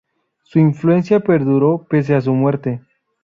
[0.41, 2.81] Su influencia perduró pese a su muerte.